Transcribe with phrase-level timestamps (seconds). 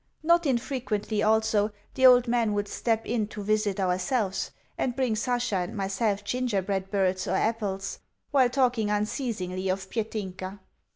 [0.23, 5.57] Not infrequently, also, the old man would step in to visit ourselves, and bring Sasha
[5.57, 7.99] and myself gingerbread birds or apples,
[8.31, 10.59] while talking unceasingly of Petinka.